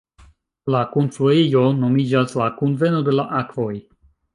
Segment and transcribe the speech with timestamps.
[0.75, 3.73] La kunfluejo nomiĝas "la kunveno de la akvoj".